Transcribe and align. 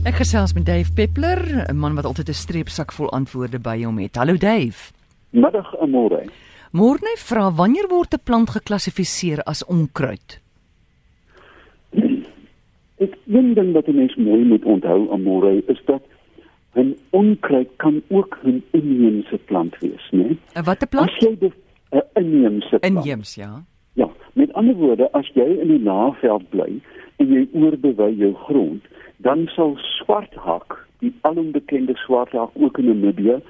Ek 0.00 0.16
gesels 0.16 0.54
met 0.56 0.64
Dave 0.64 0.88
Peppler, 0.96 1.68
'n 1.68 1.76
man 1.76 1.94
wat 1.94 2.04
altyd 2.04 2.28
'n 2.28 2.32
streepsak 2.32 2.92
vol 2.92 3.10
antwoorde 3.10 3.58
by 3.60 3.84
hom 3.84 3.98
het. 3.98 4.16
Hallo 4.16 4.36
Dave. 4.36 4.92
Middag 5.30 5.76
Amore. 5.80 6.24
Môre 6.72 7.16
vra 7.18 7.52
wanneer 7.52 7.86
word 7.88 8.14
'n 8.14 8.22
plant 8.24 8.50
geklassifiseer 8.50 9.42
as 9.42 9.64
onkruid? 9.64 10.40
Ek 12.98 13.14
een 13.26 13.54
ding 13.54 13.72
wat 13.72 13.88
'n 13.88 13.94
mens 13.94 14.14
mooi 14.16 14.44
moet 14.44 14.64
onthou 14.64 15.12
Amore 15.12 15.62
is 15.66 15.80
dat 15.84 16.02
'n 16.74 16.96
onkruid 17.10 17.68
kan 17.76 18.02
ook 18.08 18.38
'n 18.44 18.62
inheemse 18.70 19.38
plant 19.44 19.78
wees, 19.80 20.08
né? 20.12 20.36
'n 20.56 20.64
Watter 20.64 20.88
plant? 20.88 21.10
As 21.10 21.16
jy 21.18 21.36
'n 21.92 22.02
inheemse 22.14 22.78
plant. 22.78 22.84
Inheems, 22.84 23.34
ja. 23.34 23.62
Ja, 23.92 24.08
met 24.32 24.52
ander 24.52 24.74
woorde, 24.74 25.12
as 25.12 25.30
jy 25.34 25.58
in 25.60 25.68
die 25.68 25.82
laafveld 25.82 26.48
bly 26.50 26.80
en 27.16 27.26
jy 27.32 27.48
oorbewy 27.52 28.14
jou 28.16 28.34
grond, 28.34 28.82
dan 29.22 29.46
sal 29.54 29.76
swarthak, 29.76 30.78
die 30.98 31.12
alombekende 31.28 31.96
swarthak 31.96 32.50
ook 32.54 32.78
in 32.78 32.84
Namibië 32.84 33.40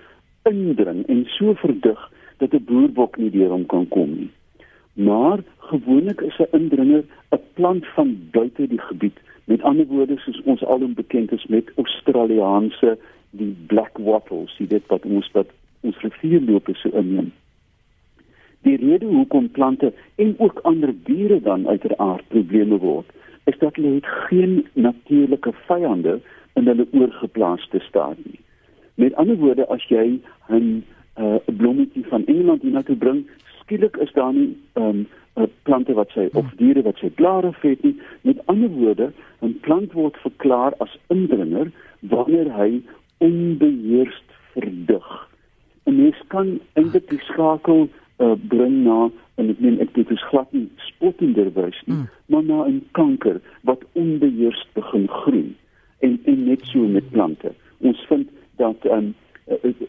indring 0.48 1.06
en 1.06 1.24
so 1.36 1.54
verdig 1.54 2.10
dat 2.38 2.52
'n 2.54 2.64
boerbok 2.64 3.16
nie 3.16 3.30
deur 3.30 3.50
hom 3.50 3.66
kan 3.66 3.88
kom 3.88 4.10
nie. 4.14 4.30
Maar 4.92 5.38
gewoonlik 5.58 6.20
is 6.20 6.38
'n 6.38 6.56
indringer 6.56 7.04
'n 7.30 7.40
plant 7.54 7.86
van 7.86 8.18
buite 8.30 8.66
die 8.66 8.80
gebied. 8.80 9.18
Met 9.44 9.62
ander 9.62 9.86
woorde, 9.86 10.16
soos 10.18 10.42
ons 10.42 10.64
alom 10.64 10.94
bekend 10.94 11.32
is 11.32 11.46
met 11.46 11.72
Australiese 11.74 12.98
die 13.30 13.56
black 13.66 13.98
wattles, 13.98 14.56
jy 14.58 14.66
weet 14.66 14.86
wat 14.86 15.04
ons 15.04 15.30
wat 15.32 15.46
ons 15.80 16.00
rivierlope 16.00 16.74
so 16.74 16.88
inneem. 16.88 17.32
Die 18.62 18.76
rede 18.76 19.06
hoekom 19.06 19.50
plante 19.50 19.92
en 20.14 20.34
ook 20.38 20.58
ander 20.62 20.94
diere 21.04 21.40
dan 21.40 21.68
uiteraard 21.68 22.28
probleme 22.28 22.78
word, 22.78 23.06
is 23.50 23.58
dat 23.58 23.76
hulle 23.76 23.96
het 23.98 24.06
geen 24.28 24.54
natuurlike 24.72 25.52
vyande 25.66 26.18
in 26.58 26.66
hulle 26.70 26.86
oorgeplaaste 26.92 27.80
staat 27.86 28.18
nie. 28.24 28.40
Met 28.94 29.14
ander 29.14 29.36
woorde, 29.36 29.66
as 29.68 29.84
jy 29.88 30.20
'n 30.48 30.84
uh, 31.18 31.36
blommetjie 31.46 32.04
van 32.08 32.26
Engeland 32.26 32.62
hiernatoe 32.62 32.96
bring, 32.96 33.26
skielik 33.60 33.96
is 33.96 34.12
daar 34.12 34.32
nie 34.32 34.56
um, 34.74 35.06
plante 35.62 35.94
wat 35.94 36.10
sy 36.14 36.28
of 36.32 36.50
diere 36.58 36.82
wat 36.82 36.98
sy 37.00 37.10
blare 37.20 37.52
vet 37.62 37.82
nie. 37.86 37.94
Met 38.26 38.40
ander 38.46 38.68
woorde, 38.68 39.12
'n 39.42 39.58
plant 39.60 39.92
word 39.92 40.16
verklaar 40.16 40.74
as 40.78 40.98
indringer 41.08 41.70
wanneer 42.00 42.52
hy 42.52 42.82
onbeheerst 43.18 44.28
verdig. 44.52 45.28
En 45.84 45.96
mens 45.96 46.16
kan 46.26 46.60
eintlik 46.72 47.08
die 47.08 47.22
skakel 47.22 47.88
uh, 48.18 48.32
bring 48.48 48.84
na 48.84 49.10
en 49.34 49.48
ek 49.48 49.60
meen 49.60 49.80
ek 49.80 49.94
dit 49.94 50.10
is 50.10 50.24
glad 50.28 50.52
nie 50.52 50.68
spottender 50.76 51.48
wys 51.56 51.78
nie, 51.86 51.96
mm. 51.96 52.08
Maar 52.60 52.70
na 52.70 52.76
'n 52.76 52.88
kanker 52.90 53.40
wat 53.60 53.84
onbeheers 53.92 54.66
begin 54.72 55.08
groei 55.08 55.56
en 55.98 56.20
en 56.24 56.44
net 56.44 56.66
so 56.66 56.78
met 56.78 57.10
plante. 57.10 57.52
Ons 57.78 58.00
vind 58.08 58.28
dat 58.56 58.76
um, 58.84 59.14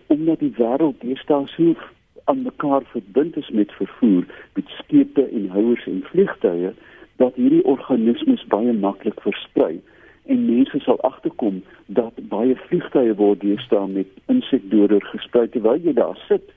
omdat 0.08 0.39
die 0.39 0.53
wêreld 0.58 1.02
deesdae 1.02 1.47
so 1.47 1.75
aan 2.23 2.42
mekaar 2.42 2.81
verbind 2.86 3.38
is 3.38 3.49
met 3.49 3.72
vervoer, 3.72 4.25
met 4.53 4.67
skepe 4.67 5.27
en 5.27 5.49
houers 5.49 5.86
en 5.86 6.03
vliegtuie, 6.03 6.72
dat 7.16 7.36
hierdie 7.36 7.64
organismes 7.64 8.45
baie 8.45 8.73
maklik 8.73 9.22
versprei 9.22 9.81
en 10.25 10.45
mense 10.45 10.80
sal 10.80 11.02
agterkom 11.02 11.64
dat 11.86 12.14
baie 12.30 12.55
vliegtuie 12.55 13.14
word 13.14 13.39
deesdae 13.39 13.88
met 13.88 14.08
insekdoder 14.25 15.02
gesprei 15.14 15.47
terwyl 15.49 15.81
jy 15.81 15.94
daar 15.94 16.17
sit 16.27 16.53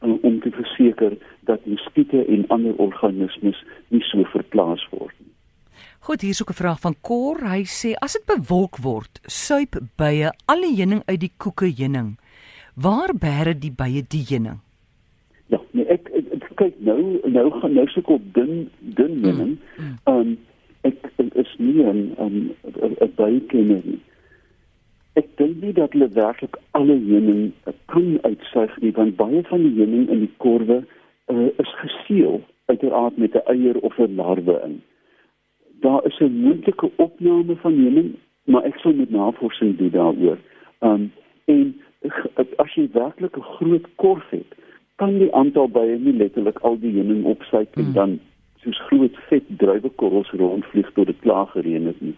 om, 0.00 0.18
om 0.22 0.40
te 0.40 0.50
verseker 0.50 1.16
dat 1.40 1.66
muskiete 1.66 2.24
en 2.24 2.48
ander 2.48 2.74
organismes 2.76 3.64
nie 3.88 4.02
so 4.10 4.24
verplaas 4.34 4.86
word. 4.90 5.21
Goed, 6.02 6.20
hier 6.20 6.30
is 6.30 6.42
ook 6.42 6.50
'n 6.50 6.62
vraag 6.62 6.80
van 6.80 6.94
Kor. 7.00 7.36
Hy 7.46 7.62
sê 7.64 7.94
as 7.94 8.12
dit 8.12 8.24
bewolk 8.26 8.76
word, 8.76 9.20
suip 9.22 9.78
bye 9.96 10.32
al 10.44 10.60
die 10.60 10.76
heuning 10.76 11.02
uit 11.04 11.20
die 11.20 11.32
koeke 11.36 11.68
heuning. 11.76 12.18
Waar 12.74 13.14
bære 13.14 13.58
die 13.58 13.70
bye 13.70 14.02
die 14.08 14.24
heuning? 14.28 14.58
Ja, 15.46 15.60
nee, 15.70 15.86
ek, 15.86 16.08
ek, 16.08 16.26
ek 16.32 16.50
kyk 16.54 16.74
nou 16.78 17.20
nou 17.30 17.50
gaan 17.60 17.74
nou 17.74 17.86
suk 17.86 18.08
op 18.08 18.22
dun 18.34 18.70
dun 18.80 19.14
mm, 19.18 19.24
heuning. 19.24 19.58
Mm, 19.78 19.84
mm. 19.84 19.96
Um 20.12 20.38
ek, 20.80 20.98
ek 21.16 21.34
is 21.34 21.54
nie 21.58 21.82
'n 21.82 22.16
'n 22.18 22.50
'n 23.00 23.12
bye 23.16 23.40
kenner 23.46 23.82
nie. 23.84 24.02
Ek 25.12 25.36
dink 25.36 25.62
nie 25.62 25.72
dat 25.72 25.92
hulle 25.92 26.08
werklik 26.08 26.56
alle 26.70 26.98
heuning 26.98 27.52
kan 27.86 28.18
uitsuig 28.22 28.80
nie 28.80 28.92
want 28.92 29.16
baie 29.16 29.42
van 29.42 29.62
die 29.62 29.76
heuning 29.78 30.08
in 30.08 30.18
die 30.18 30.34
korwe 30.36 30.82
uh, 31.28 31.48
is 31.58 31.74
geseël 31.78 32.42
uiteraard 32.66 33.16
met 33.16 33.34
'n 33.34 33.46
eier 33.46 33.78
of 33.78 33.98
'n 33.98 34.16
larwe 34.16 34.60
in. 34.64 34.82
Daar 35.82 36.02
is 36.06 36.18
'n 36.20 36.40
moontlike 36.46 36.90
opname 36.96 37.56
van 37.56 37.74
heuning, 37.82 38.14
maar 38.44 38.64
ek 38.64 38.76
sou 38.78 38.94
met 38.94 39.10
navorsing 39.10 39.76
doen 39.78 39.90
daaroor. 39.90 40.38
Um 40.80 41.12
en 41.44 41.80
as 42.56 42.74
jy 42.74 42.88
werklik 42.92 43.36
'n 43.36 43.50
groot 43.56 43.86
korf 43.94 44.30
het, 44.30 44.50
kan 44.96 45.18
die 45.18 45.34
aantal 45.34 45.68
bye 45.68 45.98
nie 45.98 46.16
letterlik 46.16 46.58
al 46.58 46.78
die 46.78 46.92
heuning 46.92 47.24
opsuig 47.24 47.68
en 47.74 47.84
hmm. 47.84 47.92
dan 47.92 48.20
soos 48.62 48.80
groot 48.86 49.16
vet 49.28 49.42
druiwekorrels 49.58 50.30
rondvlieg 50.30 50.92
tot 50.92 51.06
dit 51.06 51.18
klaar 51.20 51.46
gereën 51.46 51.86
het 51.86 52.00
nie. 52.00 52.14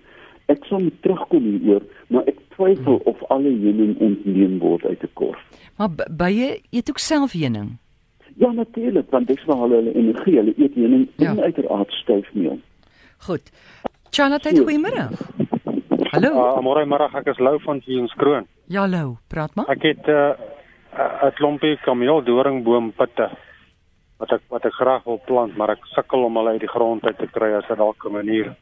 Ek 0.53 0.65
sal 0.69 0.83
moet 0.85 0.99
terugkom 1.01 1.45
hieroor, 1.49 1.83
maar 2.13 2.27
ek 2.29 2.41
twyfel 2.57 3.01
of 3.09 3.23
alle 3.33 3.49
heuning 3.49 3.97
ontneem 4.05 4.59
word 4.59 4.85
uit 4.85 5.03
'n 5.03 5.13
korf. 5.13 5.41
Maar 5.79 5.91
bye 6.17 6.61
eet 6.71 6.91
ook 6.91 6.99
self 6.99 7.33
heuning. 7.33 7.79
Ja 8.37 8.53
natuurlik, 8.53 9.11
want 9.11 9.27
dis 9.27 9.45
waar 9.45 9.61
hulle 9.65 9.75
hulle 9.75 9.95
energie, 9.95 10.37
hulle 10.37 10.55
eet 10.57 10.75
heuning 10.75 11.09
ja. 11.17 11.31
en 11.31 11.41
uiteraard 11.41 11.93
stuifmeel. 11.93 12.59
Goed. 13.25 13.51
Charlotte, 14.11 14.51
goeiemôre. 14.53 15.09
Hallo. 16.12 16.31
Uh, 16.37 16.61
môre 16.61 16.85
môre 16.85 17.09
ek 17.09 17.31
is 17.33 17.39
Lou 17.41 17.57
van 17.65 17.81
Jeanskroon. 17.87 18.45
Ja 18.69 18.85
Lou, 18.87 19.17
praat 19.33 19.55
maar. 19.57 19.71
Ek 19.73 19.83
het 19.83 20.05
'n 20.07 20.12
uh, 20.12 21.25
'n 21.25 21.33
klompie 21.41 21.77
kameeldoringboompitte 21.87 23.31
wat 24.19 24.31
ek 24.33 24.43
wat 24.49 24.65
ek 24.65 24.77
graag 24.77 25.05
wil 25.05 25.21
plant, 25.27 25.57
maar 25.57 25.71
ek 25.71 25.84
sukkel 25.97 26.25
om 26.25 26.37
hulle 26.37 26.51
uit 26.51 26.61
die 26.61 26.69
grond 26.69 27.05
uit 27.05 27.19
te 27.19 27.27
kry 27.27 27.53
as 27.57 27.67
dit 27.69 27.79
dalk 27.79 28.05
'n 28.05 28.13
manier 28.13 28.55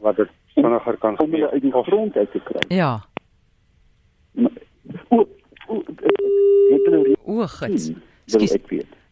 wat 0.00 0.16
dit 0.16 0.30
vinniger 0.54 0.96
kan 0.96 1.18
om 1.18 1.30
hulle 1.30 1.50
uit 1.50 1.62
die 1.62 1.72
grond 1.72 2.16
uit 2.16 2.32
te 2.32 2.40
kry. 2.40 2.62
Ja. 2.68 3.04
O, 5.08 5.28
o 5.68 5.82
het 6.72 6.84
hulle 6.88 7.16
O, 7.24 7.46
gits. 7.46 7.92
Skus. 8.26 8.56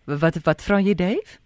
Wat 0.04 0.36
wat 0.44 0.62
vra 0.62 0.80
jy 0.80 0.94
Dave? 0.94 1.38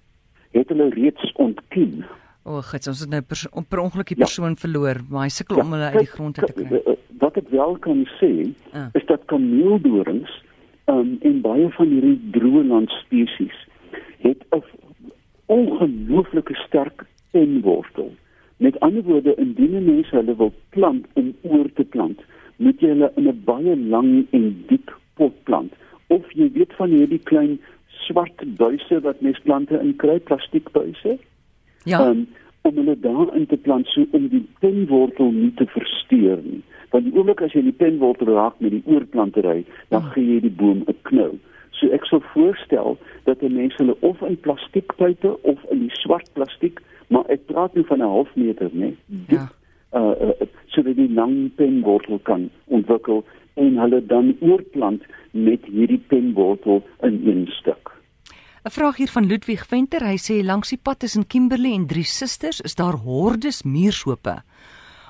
Het 0.51 0.69
hulle 0.69 0.89
reeds 0.95 1.33
ontkiem? 1.33 2.07
O, 2.47 2.61
gits, 2.63 2.87
ons 2.87 3.01
het 3.03 3.11
nou 3.11 3.23
per, 3.27 3.41
per 3.67 3.81
ongeluk 3.83 4.13
die 4.13 4.19
ja. 4.21 4.23
persoon 4.23 4.55
ja. 4.55 4.61
verloor, 4.63 5.01
maar 5.11 5.25
hy 5.27 5.33
sukkel 5.35 5.59
ja, 5.59 5.65
om 5.65 5.73
hulle 5.75 5.89
uit 5.91 6.05
die 6.05 6.13
grond 6.13 6.39
uit 6.39 6.47
te 6.47 6.55
kry. 6.55 6.67
Eh, 6.69 6.93
eh, 6.93 7.01
wat 7.23 7.41
ek 7.41 7.49
wel 7.51 7.75
kan 7.83 8.05
sê, 8.21 8.31
ah. 8.71 8.87
is 8.95 9.07
dat 9.09 9.25
kameeldorings 9.33 10.31
um, 10.93 11.17
en 11.27 11.41
baie 11.43 11.67
van 11.75 11.91
hierdie 11.91 12.21
droëland 12.37 12.95
spesies 13.01 13.59
het 14.23 14.47
'n 14.55 14.63
ongelooflike 15.57 16.55
sterk 16.63 17.03
penwortel. 17.35 18.15
Met 18.63 18.79
ander 18.81 19.03
woorde, 19.03 19.35
indien 19.35 19.75
'n 19.75 19.85
mens 19.85 20.11
hulle 20.11 20.37
wil 20.37 20.53
plant 20.69 21.07
om 21.13 21.35
oor 21.43 21.73
te 21.75 21.85
plant, 21.85 22.21
moet 22.57 22.81
jy 22.81 22.89
hulle 22.95 23.13
in 23.17 23.29
'n 23.29 23.43
baie 23.45 23.77
lang 23.77 24.27
en 24.31 24.65
diep 24.67 24.95
pot 25.15 25.35
plant. 25.43 25.73
Of 26.07 26.33
jy 26.33 26.51
weet 26.53 26.73
van 26.79 26.91
hierdie 26.91 27.23
klein 27.23 27.59
swart 28.07 28.57
buise 28.57 29.01
wat 29.01 29.21
mens 29.21 29.41
plante 29.43 29.81
in 29.81 29.97
kry, 29.97 30.19
plastiekbuise? 30.19 31.19
Ja. 31.87 32.03
Um, 32.03 32.27
om 32.67 32.79
hulle 32.81 32.97
daarin 32.99 33.47
te 33.47 33.57
plant 33.57 33.87
so 33.87 34.03
om 34.11 34.29
die 34.29 34.43
penwortel 34.59 35.31
nie 35.31 35.53
te 35.55 35.67
versteur 35.71 36.41
nie. 36.43 36.63
Want 36.91 37.07
die 37.07 37.15
oomblik 37.15 37.43
as 37.47 37.55
jy 37.55 37.63
die 37.63 37.77
penwortel 37.79 38.33
raak 38.35 38.59
met 38.59 38.75
die 38.75 38.83
oorplantery, 38.91 39.61
dan 39.95 40.03
oh. 40.03 40.11
gee 40.15 40.35
jy 40.35 40.41
die 40.49 40.57
boom 40.63 40.83
'n 40.87 40.99
knou. 41.07 41.37
So 41.79 41.93
ek 41.95 42.09
sou 42.11 42.21
voorstel 42.33 42.99
dat 43.25 43.43
mense 43.43 43.79
hulle 43.79 43.97
of 44.01 44.23
in 44.27 44.39
plastiekpype 44.41 45.37
of 45.43 45.63
in 45.71 45.87
die 45.87 45.95
swart 46.03 46.31
plastiek 46.35 46.83
maar 47.09 47.29
ek 47.31 47.47
praat 47.47 47.75
nie 47.75 47.87
van 47.87 48.03
'n 48.03 48.13
half 48.17 48.35
meter 48.35 48.71
nie. 48.73 48.97
Ja. 49.29 49.49
Uh, 49.93 50.15
uh 50.21 50.47
sodat 50.67 50.97
die 50.97 51.13
lang 51.13 51.55
penwortel 51.55 52.19
kan 52.23 52.51
ontwikkel 52.65 53.25
en 53.55 53.79
hulle 53.79 54.07
dan 54.07 54.37
oorplant 54.41 55.03
met 55.31 55.65
hierdie 55.65 56.03
penwortel 56.09 56.83
in 57.03 57.21
een 57.25 57.47
stuk. 57.47 57.96
'n 58.67 58.71
Vraag 58.71 58.97
hier 58.97 59.09
van 59.09 59.27
Ludwig 59.27 59.67
Venter. 59.67 60.03
Hy 60.03 60.17
sê 60.19 60.45
langs 60.45 60.69
die 60.69 60.81
pad 60.83 60.99
tussen 60.99 61.27
Kimberley 61.27 61.73
en 61.75 61.87
Drie 61.87 62.05
Susters 62.05 62.61
is 62.61 62.75
daar 62.75 62.97
hordes 63.07 63.63
muurshope 63.63 64.43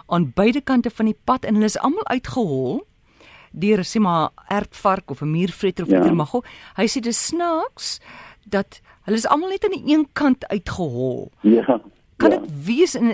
aan 0.06 0.32
beide 0.34 0.60
kante 0.60 0.90
van 0.90 1.06
die 1.08 1.16
pad 1.24 1.44
en 1.44 1.54
hulle 1.54 1.64
is 1.64 1.78
almal 1.78 2.04
uitgehol 2.06 2.84
deur 3.52 3.80
sê 3.88 4.00
maar 4.00 4.28
ertvark 4.52 5.10
of 5.10 5.22
'n 5.22 5.30
muurvreter 5.30 5.84
of 5.84 5.90
wat 5.90 6.04
ja. 6.04 6.12
mag. 6.12 6.32
Hy 6.76 6.86
sê 6.86 7.00
dit 7.00 7.14
snaaks 7.14 8.00
dat 8.44 8.80
Hulle 9.06 9.16
is 9.16 9.26
almal 9.30 9.52
net 9.54 9.64
aan 9.64 9.74
die 9.76 9.94
een 9.94 10.06
kant 10.12 10.48
uitgehol. 10.50 11.30
Ja. 11.46 11.80
Kan 12.16 12.30
dit 12.30 12.44
ja. 12.44 12.54
wees 12.66 12.94
en 12.98 13.12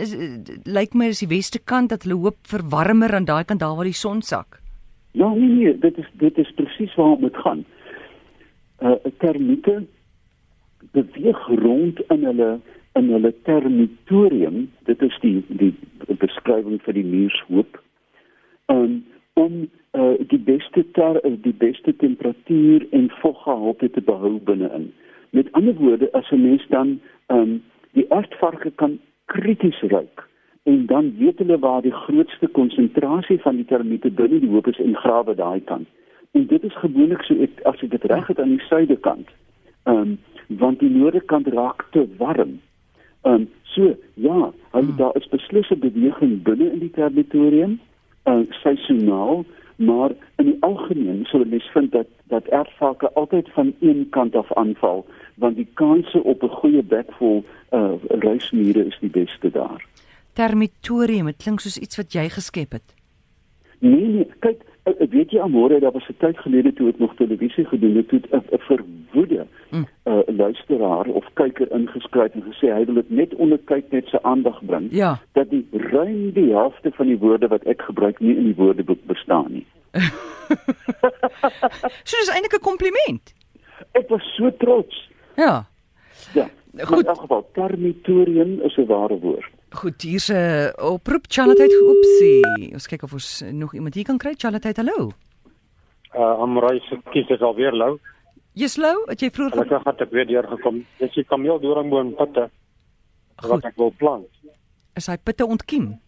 lyk 0.64 0.94
my 0.94 1.10
is 1.12 1.20
die 1.20 1.28
weste 1.28 1.58
kant 1.58 1.90
dat 1.92 2.02
hulle 2.02 2.16
hoop 2.16 2.38
vir 2.48 2.62
warmer 2.72 3.12
aan 3.14 3.28
daai 3.28 3.44
kant 3.44 3.60
daar 3.60 3.76
waar 3.76 3.84
die 3.84 3.98
son 3.98 4.22
sak. 4.22 4.60
Ja, 5.12 5.28
nee 5.34 5.48
nee, 5.48 5.78
dit 5.78 5.98
is 5.98 6.08
dit 6.12 6.38
is 6.38 6.52
presies 6.56 6.94
waar 6.96 7.18
dit 7.20 7.36
gaan. 7.36 7.64
Uh 8.80 8.96
termiete 9.20 9.84
beweeg 10.92 11.46
rond 11.62 12.00
in 12.08 12.24
hulle 12.24 12.60
in 12.94 13.08
hulle 13.08 13.34
termitorium. 13.42 14.68
Dit 14.84 15.02
is 15.02 15.16
die 15.20 15.40
die 15.48 15.74
beskrywing 16.20 16.80
vir 16.84 16.94
die 16.94 17.08
muurshoop. 17.08 17.80
um, 18.72 19.04
om 19.32 19.70
uh, 19.92 20.14
die 20.28 20.38
beste 20.38 20.84
ter, 20.92 21.24
uh, 21.24 21.32
die 21.42 21.54
beste 21.54 21.96
temperatuur 21.96 22.86
en 22.90 23.10
voggehalte 23.20 23.90
te 23.90 24.02
behou 24.02 24.38
binne-in. 24.44 24.92
Met 25.30 25.52
ander 25.52 25.74
woorde, 25.74 26.12
as 26.12 26.30
'n 26.30 26.42
mens 26.42 26.66
dan 26.68 27.00
um, 27.26 27.62
die 27.92 28.12
aardvarke 28.12 28.70
kan 28.70 28.98
krities 29.24 29.80
ruik 29.80 30.28
en 30.62 30.86
dan 30.86 31.14
weet 31.18 31.38
hulle 31.38 31.58
waar 31.58 31.82
die 31.82 31.94
grootste 32.04 32.46
konsentrasie 32.46 33.40
van 33.40 33.56
die 33.56 33.64
termiete 33.64 34.10
binne 34.10 34.38
die 34.40 34.50
hoop 34.50 34.66
is 34.66 34.78
en 34.78 34.96
grawe 34.96 35.34
daai 35.34 35.60
kant. 35.60 35.88
En 36.30 36.46
dit 36.46 36.62
is 36.62 36.76
gewoonlik 36.76 37.22
so 37.22 37.34
ek 37.34 37.60
as 37.62 37.82
ek 37.82 37.90
dit 37.90 38.04
reg 38.04 38.26
het 38.26 38.40
aan 38.40 38.54
die 38.56 38.66
suidekant. 38.68 39.28
Ehm 39.82 39.96
um, 39.96 40.18
want 40.48 40.78
die 40.80 40.90
noordekant 40.90 41.46
raak 41.46 41.86
te 41.90 42.06
warm. 42.18 42.60
Ehm 43.22 43.34
um, 43.34 43.48
so 43.62 43.96
ja, 44.14 44.52
hulle 44.70 44.86
hmm. 44.86 44.96
daar 44.96 45.16
is 45.16 45.28
beslis 45.28 45.70
'n 45.70 45.78
beweging 45.78 46.42
binne 46.42 46.72
in 46.72 46.78
die 46.78 46.90
territorium, 46.90 47.80
uh 48.24 48.40
seisoonaal, 48.50 49.44
maar 49.76 50.10
in 50.36 50.44
die 50.44 50.56
algemeen 50.60 51.24
sou 51.24 51.46
mens 51.46 51.70
vind 51.72 51.92
dat 51.92 52.06
dat 52.26 52.46
erfvake 52.46 53.12
altyd 53.12 53.48
van 53.52 53.74
een 53.80 54.06
kant 54.10 54.34
af 54.34 54.52
aanval, 54.52 55.06
want 55.34 55.56
die 55.56 55.68
kanse 55.74 56.22
op 56.22 56.42
'n 56.42 56.48
goeie 56.48 56.82
bekvol 56.82 57.44
uh 57.70 57.92
reismure 58.08 58.86
is 58.86 58.98
die 59.00 59.10
beste 59.10 59.50
daar. 59.50 59.86
Territorium, 60.32 61.26
dit 61.26 61.36
klink 61.36 61.60
soos 61.60 61.78
iets 61.78 61.96
wat 61.96 62.12
jy 62.12 62.28
geskep 62.28 62.72
het. 62.72 62.94
Nee 63.78 64.06
nee, 64.06 64.26
kyk, 64.38 64.62
ek 64.82 65.12
weet 65.12 65.30
jy 65.30 65.40
amore, 65.40 65.80
daar 65.80 65.92
was 65.92 66.08
'n 66.08 66.16
tyd 66.18 66.38
gelede 66.38 66.72
toe 66.72 66.88
ek 66.88 66.98
nog 66.98 67.14
televisie 67.16 67.64
gedoen 67.64 67.96
het, 67.96 68.08
toe 68.08 68.20
'n 68.30 68.58
verwoede 68.58 69.46
mm. 69.70 69.86
uh, 70.04 70.18
luisteraar 70.26 71.06
of 71.06 71.24
kyker 71.34 71.70
ingeskryf 71.70 72.34
en 72.34 72.42
gesê 72.42 72.72
hy 72.72 72.84
wil 72.84 72.94
dit 72.94 73.10
net 73.10 73.34
onder 73.34 73.58
kyk 73.58 73.90
net 73.90 74.08
sy 74.08 74.18
aandag 74.22 74.60
bring 74.66 74.88
ja. 74.90 75.20
dat 75.32 75.50
die 75.50 75.66
ruim 75.70 76.32
die 76.32 76.52
helfte 76.52 76.90
van 76.90 77.06
die 77.06 77.18
woorde 77.18 77.48
wat 77.48 77.64
ek 77.64 77.82
gebruik 77.82 78.20
nie 78.20 78.36
in 78.36 78.44
die 78.44 78.56
woordeboek 78.56 79.06
bestaan 79.06 79.52
nie. 79.52 79.66
so 82.08 82.18
dis 82.18 82.32
eintlik 82.32 82.58
'n 82.58 82.68
kompliment. 82.70 83.34
Ek 83.92 84.08
was 84.08 84.34
so 84.36 84.50
trots. 84.56 85.10
Ja. 85.36 85.66
Ja. 86.34 86.48
Goed. 86.80 86.98
In 86.98 87.06
elk 87.06 87.20
geval, 87.20 87.48
territorium 87.52 88.60
is 88.60 88.76
'n 88.76 88.86
ware 88.86 89.18
woord. 89.18 89.51
Goed, 89.82 90.02
hier's 90.02 90.30
'n 90.30 90.70
oproep 90.78 91.24
Charlotte. 91.28 91.66
Oepsie. 91.82 92.70
Ons 92.72 92.86
kyk 92.86 93.02
of 93.02 93.12
ons 93.12 93.42
nog 93.50 93.74
iemand 93.74 93.94
hier 93.94 94.04
kan 94.04 94.18
kry. 94.18 94.34
Charlotte, 94.38 94.72
hallo. 94.76 95.10
Uh 96.14 96.42
Amrei 96.42 96.78
se 96.80 96.98
kies 97.10 97.28
is 97.28 97.40
alweer 97.40 97.72
lou. 97.72 97.98
Jy's 98.54 98.76
lou, 98.76 99.02
het 99.08 99.20
jy 99.20 99.30
vroeër 99.30 99.50
Gelukkig 99.50 99.84
het 99.84 100.00
ek 100.00 100.10
weer 100.10 100.26
deur 100.26 100.46
gekom. 100.46 100.86
Dis 100.98 101.14
die 101.14 101.24
kameel 101.24 101.58
doringboom 101.58 102.14
pitte. 102.14 102.50
Wat 103.42 103.64
ek 103.64 103.76
wil 103.76 103.90
plant. 103.98 104.28
Is 104.94 105.06
hy 105.06 105.16
pitte 105.16 105.46
ontkiem? 105.46 105.98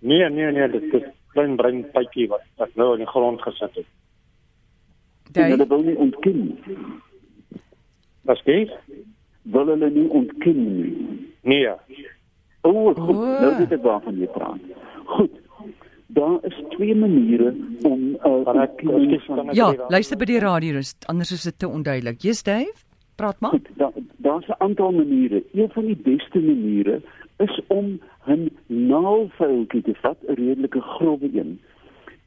Nee, 0.00 0.28
nee, 0.30 0.50
nee, 0.52 0.68
dit 0.68 0.94
is 0.94 1.04
klein 1.36 1.56
bruin 1.56 1.84
pypie 1.92 2.28
wat 2.28 2.40
ek 2.56 2.76
nou 2.76 2.92
in 2.92 3.04
die 3.04 3.12
grond 3.12 3.42
gesit 3.42 3.74
het. 3.74 3.86
Dit 5.32 5.68
wil 5.68 5.82
nie 5.82 5.96
ontkiem 5.96 6.38
nie. 6.46 6.78
Wat 8.22 8.40
sê? 8.46 8.64
Wil 9.42 9.66
hulle 9.76 9.90
nie 9.90 10.08
ontkiem 10.08 10.64
nie. 10.72 10.94
Nee. 11.42 11.76
O, 12.60 12.70
oh, 12.70 12.96
goed. 12.96 13.16
Oh. 13.16 13.40
Nou 13.40 13.52
weet 13.58 13.72
ek 13.72 13.82
waarvan 13.82 14.18
jy 14.18 14.26
praat. 14.26 14.60
Goed. 15.04 15.36
Daar 16.06 16.38
is 16.48 16.56
twee 16.70 16.94
maniere 16.96 17.52
om 17.84 18.16
uh, 18.24 18.62
ek, 18.62 18.80
ek, 18.82 19.52
Ja, 19.52 19.74
luister 19.92 20.16
by 20.16 20.24
die 20.24 20.40
radio, 20.40 20.80
anders 21.06 21.32
is 21.36 21.44
dit 21.44 21.58
te 21.58 21.68
onduidelik. 21.68 22.22
Yes, 22.24 22.42
Dave. 22.42 22.72
Praat 23.20 23.40
maar. 23.40 23.58
Daar 23.76 23.92
daar's 24.16 24.48
'n 24.48 24.58
aantal 24.58 24.92
maniere. 24.92 25.42
Een 25.52 25.70
van 25.70 25.84
die 25.84 25.96
beste 25.96 26.40
maniere 26.40 27.02
is 27.36 27.60
om 27.66 28.00
'n 28.26 28.50
naalvuiltjie 28.66 29.82
te 29.82 29.94
vat, 29.94 30.16
'n 30.26 30.32
redelike 30.32 30.80
grouwe 30.80 31.28
een, 31.32 31.60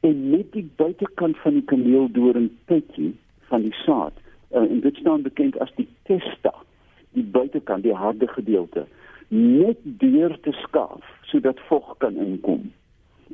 en 0.00 0.30
met 0.30 0.52
die 0.52 0.70
buitekant 0.76 1.38
van 1.38 1.52
die 1.52 1.64
kameeldoring 1.64 2.50
pypie 2.64 3.14
van 3.40 3.62
die 3.62 3.74
saad, 3.74 4.12
uh, 4.52 4.58
en 4.58 4.80
dit 4.80 4.96
staan 4.96 5.22
bekend 5.22 5.58
as 5.58 5.72
die 5.74 5.88
testa, 6.02 6.54
die 7.10 7.24
buitekant, 7.24 7.82
die 7.82 7.94
harde 7.94 8.28
gedeelte, 8.28 8.86
net 9.32 9.78
deur 9.82 10.34
te 10.44 10.52
skaaf 10.52 11.04
sodat 11.30 11.60
vog 11.68 11.94
kan 11.98 12.16
inkom. 12.20 12.66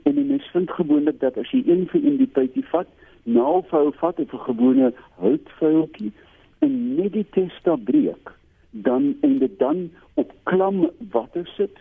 En 0.07 0.15
jy 0.15 0.25
mens 0.29 0.47
vind 0.55 0.71
gewoonlik 0.71 1.19
dat 1.21 1.39
as 1.41 1.51
jy 1.51 1.65
een 1.67 1.89
vir 1.91 2.05
een 2.05 2.21
die 2.21 2.31
pypie 2.31 2.65
vat, 2.71 2.87
naalvuil 3.27 3.91
vat 3.99 4.21
of 4.23 4.33
'n 4.33 4.45
gewone 4.47 4.93
houtvuiltjie 5.19 6.13
en 6.59 6.95
net 6.97 7.13
die 7.13 7.27
testa 7.31 7.77
breek, 7.77 8.31
dan 8.71 9.17
en 9.21 9.39
dit 9.39 9.59
dan 9.59 9.91
op 10.15 10.33
klam 10.43 10.91
water 11.11 11.47
sit. 11.57 11.75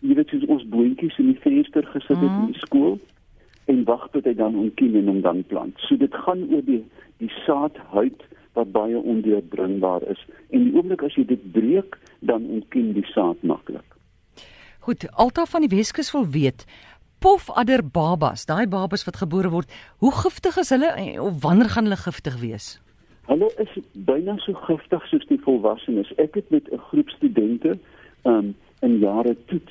Jy 0.00 0.14
weet 0.14 0.28
soos 0.28 0.46
ons 0.46 0.68
boontjies 0.68 1.18
in 1.18 1.32
die 1.32 1.40
venster 1.40 1.86
gesit 1.86 2.20
het 2.20 2.30
mm. 2.30 2.40
in 2.40 2.52
die 2.52 2.60
skool 2.66 2.98
en 3.64 3.84
wag 3.84 4.08
tot 4.12 4.24
hy 4.24 4.34
dan 4.34 4.56
ontkiem 4.56 4.96
en 4.96 5.06
hom 5.06 5.20
dan 5.20 5.44
plant. 5.44 5.78
So 5.78 5.96
dit 5.96 6.14
gaan 6.14 6.44
oor 6.52 6.64
die 6.64 6.84
die 7.16 7.32
saadhuid 7.46 8.20
wat 8.54 8.72
baie 8.72 8.98
ondeurdringbaar 8.98 10.02
is 10.14 10.20
en 10.50 10.64
die 10.64 10.74
oomblik 10.74 11.02
as 11.02 11.14
jy 11.18 11.26
dit 11.26 11.52
breek, 11.52 11.98
dan 12.20 12.46
ontkiem 12.46 12.92
die 12.94 13.06
saad 13.12 13.42
maklik. 13.42 13.86
Goed, 14.84 15.06
Alta 15.12 15.46
van 15.48 15.64
die 15.64 15.76
Weskus 15.76 16.12
wil 16.12 16.26
weet 16.28 16.66
pofadder 17.24 17.80
babas, 17.80 18.44
daai 18.44 18.66
babas 18.68 19.06
wat 19.08 19.16
gebore 19.16 19.48
word, 19.48 19.70
hoe 20.04 20.12
giftig 20.12 20.58
is 20.60 20.72
hulle 20.74 20.90
of 21.24 21.40
wanneer 21.42 21.70
gaan 21.72 21.88
hulle 21.88 22.00
giftig 22.02 22.36
wees? 22.42 22.74
Hulle 23.30 23.48
is 23.62 23.70
byna 24.08 24.36
so 24.44 24.52
giftig 24.66 25.06
soos 25.08 25.24
die 25.30 25.40
volwassenes. 25.46 26.10
Ek 26.20 26.36
het 26.36 26.50
met 26.52 26.68
'n 26.68 26.82
groep 26.90 27.08
studente 27.08 27.78
um 28.24 28.54
in 28.80 28.98
jare 28.98 29.36
toet 29.46 29.70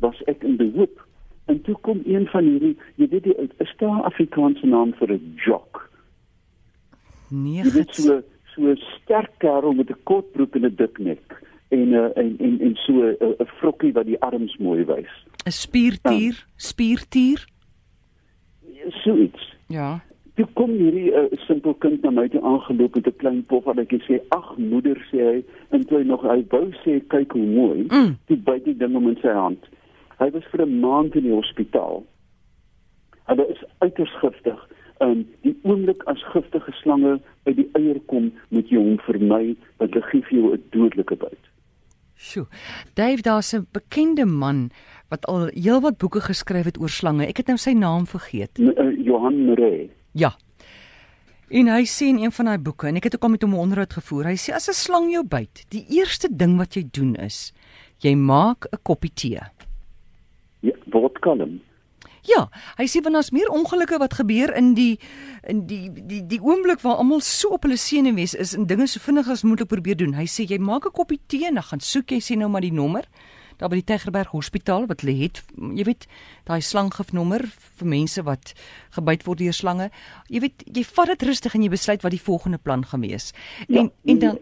was 0.00 0.22
ek 0.26 0.42
in 0.42 0.56
behoop 0.56 1.04
en 1.44 1.60
toe 1.62 1.76
kom 1.80 2.00
een 2.04 2.26
van 2.26 2.44
hierdie 2.44 2.76
jy 2.96 3.08
weet 3.08 3.24
die 3.24 3.36
is 3.58 3.74
daar 3.76 4.02
Afrikaanse 4.02 4.66
naam 4.66 4.94
vir 4.94 5.12
'n 5.12 5.34
jock. 5.36 5.83
Nee, 7.34 7.62
dit 7.62 7.98
is 7.98 8.04
so 8.04 8.20
so 8.54 8.74
sterk 8.74 9.32
kerel 9.42 9.74
met 9.74 9.90
'n 9.90 10.02
kort 10.10 10.32
broek 10.32 10.54
en 10.54 10.66
'n 10.66 10.74
dik 10.76 10.98
nek 10.98 11.42
en 11.68 11.88
'n 11.90 12.12
en 12.20 12.36
en 12.38 12.60
en 12.60 12.74
so 12.86 12.92
'n 13.10 13.50
vrokkie 13.60 13.92
wat 13.92 14.06
die 14.06 14.20
arms 14.20 14.56
mooi 14.56 14.84
wys. 14.84 15.12
'n 15.46 15.50
Spiertier, 15.50 16.34
ja. 16.34 16.54
spiertier. 16.56 17.46
So 19.02 19.16
iets. 19.16 19.54
Ja 19.68 20.02
toe 20.38 20.46
kom 20.58 20.72
hierdie 20.74 21.12
uh, 21.14 21.28
simpel 21.46 21.76
kind 21.82 22.02
na 22.02 22.10
my 22.14 22.24
toe 22.30 22.42
aangeloop 22.42 22.96
met 22.98 23.06
'n 23.06 23.18
klein 23.22 23.42
pop 23.50 23.68
wat 23.70 23.78
ek 23.78 23.94
sê 24.06 24.18
ag 24.34 24.48
moeder 24.58 24.98
sê 25.10 25.20
hy 25.26 25.38
en 25.70 25.84
toe 25.86 25.98
hy 25.98 26.06
nog 26.10 26.22
hy 26.26 26.40
wou 26.50 26.66
sê 26.82 26.98
kyk 27.14 27.36
hoe 27.38 27.46
mooi 27.46 27.86
mm. 27.86 28.16
toe 28.26 28.36
byt 28.48 28.64
die 28.64 28.76
ding 28.82 28.96
om 28.96 29.08
in 29.08 29.20
sy 29.22 29.34
hand 29.34 29.70
hy 30.18 30.30
was 30.34 30.50
vir 30.50 30.66
'n 30.66 30.80
maand 30.80 31.14
in 31.14 31.28
die 31.28 31.36
hospitaal 31.36 32.02
hy 33.28 33.38
is 33.46 33.62
uiters 33.78 34.14
giftig 34.22 34.58
en 35.06 35.22
die 35.46 35.54
oomblik 35.62 36.02
as 36.10 36.26
giftige 36.34 36.74
slange 36.82 37.20
by 37.44 37.52
die 37.52 37.68
eier 37.78 38.00
kom 38.06 38.32
moet 38.50 38.70
jy 38.70 38.76
hom 38.76 38.98
vermy 39.06 39.56
want 39.78 39.92
hulle 39.94 40.06
gee 40.10 40.22
vir 40.28 40.38
jou 40.38 40.52
'n 40.54 40.62
dodelike 40.70 41.16
byt 41.16 41.52
Sjoe. 42.16 42.46
Dave, 42.94 43.22
daar's 43.22 43.52
'n 43.52 43.66
bekende 43.72 44.24
man 44.24 44.70
wat 45.08 45.26
al 45.26 45.50
heelwat 45.52 45.98
boeke 45.98 46.20
geskryf 46.20 46.64
het 46.64 46.80
oor 46.80 46.88
slange. 46.88 47.26
Ek 47.26 47.36
het 47.36 47.46
nou 47.46 47.58
sy 47.58 47.72
naam 47.72 48.06
vergeet. 48.06 48.58
Uh, 48.58 49.04
Johan 49.04 49.44
Murray. 49.44 49.90
Ja. 50.12 50.32
En 51.48 51.66
hy 51.66 51.84
sê 51.84 52.06
in 52.08 52.18
een 52.18 52.32
van 52.32 52.44
daai 52.44 52.58
boeke 52.58 52.86
en 52.86 52.96
ek 52.96 53.04
het 53.04 53.14
ook 53.14 53.22
al 53.22 53.28
met 53.28 53.42
hom 53.42 53.54
'n 53.54 53.58
onderhoud 53.58 53.92
gevoer. 53.92 54.24
Hy 54.24 54.36
sê 54.36 54.54
as 54.54 54.68
'n 54.68 54.72
slang 54.72 55.10
jou 55.12 55.24
byt, 55.24 55.64
die 55.68 55.84
eerste 55.88 56.28
ding 56.36 56.56
wat 56.56 56.74
jy 56.74 56.84
doen 56.90 57.14
is 57.14 57.52
jy 57.98 58.14
maak 58.14 58.66
'n 58.72 58.78
koppie 58.82 59.12
tee. 59.14 59.40
Ja, 60.60 60.72
word 60.86 61.18
kalm. 61.20 61.60
Ja, 62.24 62.48
hy 62.78 62.86
sê 62.88 63.02
wanneer 63.04 63.20
as 63.20 63.32
meer 63.36 63.50
ongelukke 63.52 63.98
wat 64.00 64.16
gebeur 64.16 64.54
in 64.56 64.72
die 64.74 64.98
in 65.44 65.66
die 65.68 65.90
die 65.92 66.22
die 66.24 66.40
oomblik 66.40 66.80
waar 66.80 67.02
almal 67.02 67.20
so 67.20 67.52
op 67.58 67.66
hulle 67.68 67.76
senuwees 67.76 68.34
is 68.34 68.54
en 68.56 68.66
dinge 68.66 68.86
so 68.88 69.00
vinnig 69.04 69.28
as 69.28 69.44
moontlik 69.44 69.68
probeer 69.68 69.98
doen. 70.00 70.16
Hy 70.16 70.24
sê 70.24 70.48
jy 70.48 70.58
maak 70.58 70.86
'n 70.86 70.96
koppie 70.96 71.20
tee 71.28 71.46
en 71.46 71.60
dan 71.60 71.68
gaan 71.68 71.80
soek 71.80 72.10
jy 72.10 72.20
sê 72.20 72.36
nou 72.36 72.48
maar 72.48 72.64
die 72.64 72.72
nommer 72.72 73.04
daar 73.58 73.70
by 73.70 73.80
die 73.80 73.86
Tegerberg 73.86 74.32
Hospitaal 74.34 74.86
wat 74.90 75.04
hulle 75.04 75.14
het, 75.18 75.42
jy 75.54 75.84
weet, 75.86 76.06
daai 76.48 76.60
slanggifnommer 76.64 77.46
vir 77.78 77.86
mense 77.86 78.24
wat 78.26 78.54
gebyt 78.96 79.26
word 79.28 79.38
deur 79.38 79.56
slange. 79.56 79.90
Jy 80.32 80.40
weet, 80.40 80.64
jy 80.66 80.84
vat 80.84 81.12
dit 81.14 81.26
rustig 81.30 81.54
en 81.54 81.62
jy 81.62 81.70
besluit 81.70 82.02
wat 82.02 82.14
die 82.14 82.22
volgende 82.22 82.58
plan 82.58 82.84
gaan 82.84 83.06
wees. 83.06 83.32
En 83.68 83.74
ja, 83.74 83.86
en 84.10 84.18
dan 84.18 84.38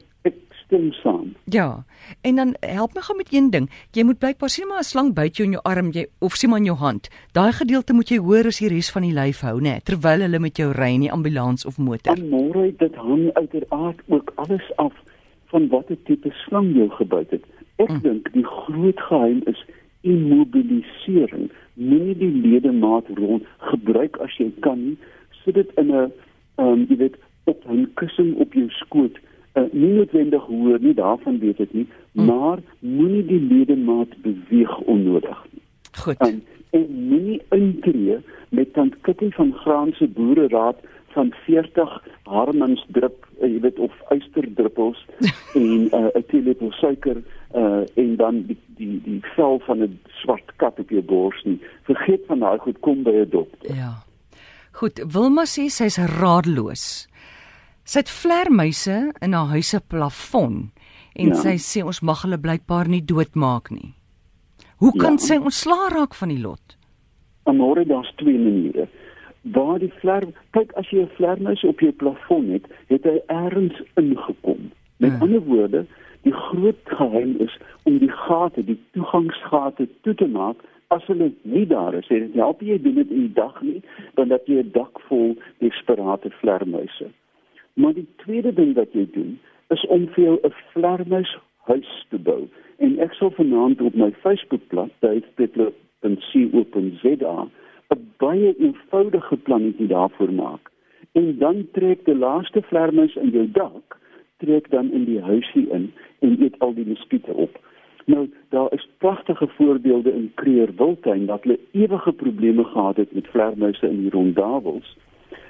stem 0.73 0.93
saam. 0.93 1.35
Ja. 1.45 1.85
En 2.21 2.37
dan 2.37 2.55
help 2.61 2.95
my 2.95 3.01
gou 3.01 3.17
met 3.17 3.33
een 3.33 3.51
ding. 3.51 3.71
Jy 3.91 4.05
moet 4.05 4.19
blykbaar 4.19 4.49
sien 4.49 4.67
maar 4.67 4.79
'n 4.79 4.83
slang 4.83 5.15
byt 5.15 5.37
jou 5.37 5.49
in 5.49 5.53
jou 5.53 5.63
arm, 5.65 5.91
jy 5.91 6.07
of 6.19 6.35
sien 6.35 6.51
maar 6.51 6.59
in 6.59 6.65
jou 6.65 6.77
hand. 6.77 7.09
Daai 7.33 7.53
gedeelte 7.53 7.93
moet 7.93 8.09
jy 8.09 8.19
hoor 8.19 8.47
as 8.47 8.59
die 8.59 8.69
res 8.69 8.91
van 8.91 9.03
die 9.03 9.13
lyf 9.13 9.41
hou, 9.41 9.61
né, 9.61 9.81
terwyl 9.83 10.21
hulle 10.21 10.39
met 10.39 10.57
jou 10.57 10.73
ry 10.73 10.95
in 10.95 11.01
die 11.01 11.13
ambulans 11.13 11.67
of 11.67 11.79
motor. 11.79 12.17
En 12.17 12.29
môre 12.29 12.77
dit 12.77 12.95
hang 12.95 13.31
uiteraard 13.33 14.01
ook 14.09 14.33
alles 14.35 14.73
af 14.77 14.93
van 15.47 15.69
watter 15.69 15.97
tipe 16.05 16.31
slang 16.31 16.77
jy 16.77 16.89
gebyt 16.89 17.31
het. 17.31 17.45
Ek 17.77 17.89
mm. 17.89 18.01
dink 18.03 18.33
die 18.33 18.45
groot 18.45 19.01
geheim 19.01 19.43
is 19.47 19.65
immobilisering. 20.01 21.51
Moenie 21.75 22.17
die 22.17 22.33
ledemaat 22.33 23.05
rond 23.15 23.43
gebruik 23.59 24.17
as 24.17 24.37
jy 24.37 24.53
kan 24.61 24.79
nie. 24.79 24.97
Sit 25.45 25.55
dit 25.55 25.71
in 25.77 25.87
'n 25.87 26.13
ehm 26.57 26.69
um, 26.69 26.87
jy 26.89 26.97
weet 26.97 27.17
op 27.45 27.65
'n 27.69 27.91
kussing 27.95 28.35
op 28.37 28.53
jou 28.53 28.69
skoot. 28.69 29.19
Uh, 29.53 29.67
nie 29.73 29.93
noodwendig 29.93 30.45
hoor 30.49 30.79
nie, 30.81 30.95
daarvan 30.97 31.39
weet 31.39 31.59
ek 31.61 31.73
nie, 31.77 31.85
mm. 32.13 32.25
maar 32.25 32.63
moenie 32.81 33.25
die 33.29 33.41
ledemaat 33.41 34.15
beweeg 34.25 34.79
onnodig 34.89 35.43
nie. 35.51 35.61
Goed. 36.05 36.23
Um, 36.25 36.39
en 36.73 36.87
moenie 36.89 37.43
intree 37.53 38.17
met 38.57 38.73
tant 38.73 38.97
Kitty 39.05 39.29
van 39.37 39.53
Graanse 39.61 40.09
boereraad 40.09 40.81
van 41.13 41.35
40 41.45 41.99
Harmans 42.23 42.87
drup, 42.97 43.27
uh, 43.43 43.51
jy 43.51 43.61
weet 43.61 43.79
of 43.79 43.93
uisterdruppels 44.09 45.05
en 45.61 45.89
uh, 45.93 46.09
'n 46.17 46.25
teelepel 46.33 46.73
suiker 46.73 47.21
uh, 47.21 47.85
en 47.95 48.17
dan 48.17 48.43
die 48.49 48.59
die 48.81 49.01
die 49.05 49.21
vel 49.37 49.61
van 49.69 49.85
'n 49.85 50.01
swart 50.23 50.57
kat 50.57 50.79
op 50.79 50.91
jou 50.91 51.03
bors 51.03 51.45
nie. 51.45 51.61
Vergeet 51.85 52.25
van 52.27 52.41
daai 52.41 52.59
goed 52.59 52.81
kom 52.81 53.03
by 53.03 53.11
'n 53.21 53.29
dokter. 53.29 53.77
Ja. 53.77 53.93
Goed, 54.73 55.05
Wilma 55.13 55.45
sê 55.45 55.69
sy's 55.69 55.99
radeloos. 55.99 57.09
Sy 57.85 57.99
het 57.99 58.11
vlermuise 58.11 59.13
in 59.21 59.33
haar 59.35 59.51
huis 59.57 59.73
se 59.75 59.81
plafon 59.81 60.71
en 61.19 61.33
ja. 61.33 61.35
sy 61.35 61.57
sê 61.59 61.83
ons 61.83 62.03
mag 62.07 62.23
hulle 62.23 62.39
blykbaar 62.39 62.89
nie 62.89 63.03
doodmaak 63.03 63.71
nie. 63.75 63.95
Hoe 64.83 64.93
kan 64.99 65.19
ja. 65.19 65.27
sy 65.27 65.39
ontslaa 65.39 65.91
raak 65.91 66.15
van 66.15 66.31
die 66.31 66.41
lot? 66.43 66.77
Amore, 67.51 67.85
daar's 67.87 68.11
twee 68.23 68.39
maniere. 68.39 68.87
Waar 69.55 69.81
die 69.83 69.91
vler, 69.99 70.29
kyk 70.55 70.71
as 70.79 70.87
jy 70.95 71.03
'n 71.03 71.15
vlermuis 71.17 71.65
op 71.67 71.81
jou 71.81 71.93
plafon 71.93 72.51
het, 72.55 72.67
het 72.87 73.03
hy 73.05 73.19
eers 73.27 73.83
ingekom. 73.99 74.71
Met 75.03 75.13
ja. 75.13 75.19
ander 75.19 75.43
woorde, 75.43 75.87
die 76.23 76.33
groot 76.33 76.83
geheim 76.85 77.35
is 77.43 77.59
om 77.83 77.99
die 77.99 78.11
gate, 78.11 78.65
die 78.65 78.79
toegangsgate 78.95 79.89
toe 80.03 80.15
te 80.15 80.27
maak 80.27 80.63
as 80.95 81.03
hulle 81.11 81.33
nie 81.43 81.67
daar 81.67 81.95
is. 81.95 82.07
Dit 82.07 82.35
help 82.35 82.63
jy 82.63 82.79
doen 82.83 82.95
dit 82.95 83.11
in 83.11 83.27
die 83.27 83.35
dag 83.35 83.59
nie, 83.63 83.83
dan 84.15 84.29
dat 84.29 84.47
jy 84.47 84.63
'n 84.63 84.71
dak 84.73 85.01
vol 85.09 85.35
desperate 85.59 86.31
vlermuise. 86.31 87.11
Maar 87.75 87.95
die 87.95 88.07
tweede 88.17 88.53
ding 88.53 88.75
wat 88.75 88.93
jy 88.93 89.09
doen, 89.13 89.41
is 89.69 89.87
om 89.87 90.09
vir 90.15 90.25
jou 90.25 90.39
'n 90.43 90.53
vlermuis 90.73 91.39
huis 91.65 92.07
te 92.11 92.19
bou 92.19 92.49
en 92.79 92.99
ek 92.99 93.13
sal 93.15 93.31
vanaand 93.31 93.81
op 93.81 93.95
my 93.95 94.13
Facebookblad 94.25 94.91
duitspetlop.co.za 94.99 97.49
'n 97.95 98.13
baie 98.19 98.57
eenvoudige 98.59 99.37
plannetjie 99.37 99.87
daarvoor 99.87 100.33
maak. 100.33 100.71
En 101.13 101.39
dan 101.39 101.69
trek 101.73 102.05
die 102.05 102.15
laaste 102.15 102.63
vlermuis 102.63 103.17
in 103.17 103.31
jou 103.31 103.51
dak 103.51 104.01
trek 104.45 104.71
dan 104.71 104.93
in 104.93 105.05
die 105.05 105.21
huisie 105.21 105.69
in 105.71 105.93
en 106.19 106.43
eet 106.43 106.59
al 106.59 106.75
die 106.75 106.87
muskiete 106.87 107.33
op. 107.33 107.61
Nou, 108.05 108.31
daar 108.49 108.73
is 108.75 108.89
pragtige 108.99 109.47
voorbeelde 109.57 110.13
in 110.13 110.33
Creer 110.35 110.71
Wildtuin 110.77 111.27
dat 111.27 111.43
hulle 111.43 111.59
ewige 111.71 112.13
probleme 112.13 112.65
gehad 112.65 112.97
het 112.97 113.13
met 113.13 113.29
vlermuise 113.29 113.89
in 113.89 114.01
die 114.01 114.11
rondavels. 114.11 114.97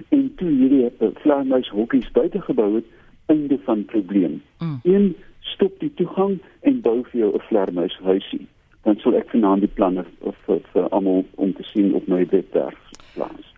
En 0.09 0.33
toe 0.37 0.49
hierdie 0.49 0.91
uh, 0.99 1.09
vlermuishokkies 1.23 2.11
buite 2.11 2.41
gebou 2.41 2.75
het, 2.75 2.85
einde 3.27 3.59
van 3.65 3.85
probleem. 3.85 4.43
Mm. 4.59 4.81
Een 4.83 5.17
stop 5.41 5.79
die 5.81 5.93
toegang 5.95 6.39
en 6.61 6.81
bou 6.81 7.03
vir 7.11 7.21
jou 7.21 7.35
'n 7.35 7.47
vlermuishuisie. 7.49 8.47
Dan 8.83 8.97
sal 8.97 9.15
ek 9.15 9.31
vanaand 9.31 9.61
die 9.61 9.75
planne 9.75 10.05
vir 10.47 10.61
vir 10.73 10.89
almal 10.89 11.25
om 11.35 11.53
te 11.53 11.63
sien 11.63 11.95
op 11.95 12.07
my 12.07 12.27
webwerf 12.27 12.79
plaas. 13.15 13.52